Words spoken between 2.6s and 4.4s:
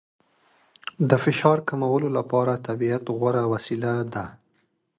طبیعت غوره وسیله ده.